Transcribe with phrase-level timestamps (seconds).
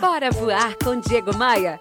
[0.00, 1.78] Bora voar com Diego Maia.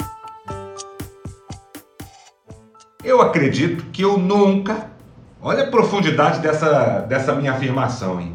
[3.03, 4.89] Eu acredito que eu nunca.
[5.41, 8.33] Olha a profundidade dessa, dessa minha afirmação, hein?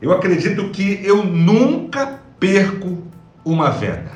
[0.00, 3.02] Eu acredito que eu nunca perco
[3.44, 4.12] uma venda.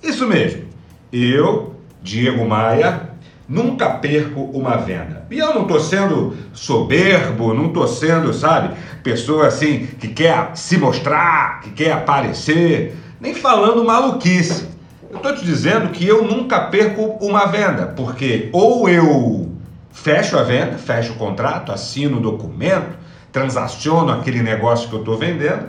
[0.00, 0.66] Isso mesmo.
[1.12, 3.10] Eu, Diego Maia,
[3.48, 5.26] nunca perco uma venda.
[5.28, 10.78] E eu não estou sendo soberbo, não estou sendo, sabe, pessoa assim que quer se
[10.78, 14.68] mostrar, que quer aparecer, nem falando maluquice.
[15.10, 19.50] Eu estou te dizendo que eu nunca perco uma venda, porque ou eu
[19.92, 22.96] fecho a venda, fecho o contrato, assino o documento,
[23.32, 25.68] transaciono aquele negócio que eu estou vendendo,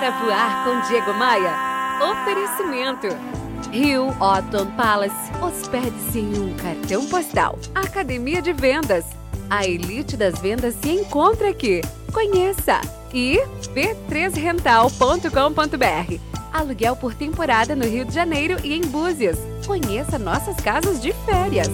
[0.00, 1.52] Bora voar com Diego Maia.
[2.10, 3.06] Oferecimento.
[3.70, 5.30] Rio Otton Palace.
[5.42, 7.58] Hospede-se em um cartão postal.
[7.74, 9.04] Academia de Vendas.
[9.50, 11.82] A elite das vendas se encontra aqui.
[12.14, 12.80] Conheça!
[13.12, 13.42] E
[13.74, 16.20] b3rental.com.br.
[16.50, 19.36] Aluguel por temporada no Rio de Janeiro e em Búzios.
[19.66, 21.68] Conheça nossas casas de férias.